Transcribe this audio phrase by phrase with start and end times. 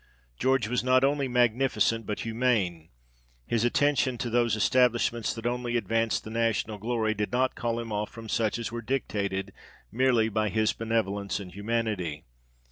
[0.39, 2.89] George was not only magnificent but humane;
[3.45, 7.79] his attention to those estab lishments that only advanced the national glory, did not call
[7.79, 9.53] him off from such as were dictated
[9.91, 12.23] merely by his benevolence and humanity.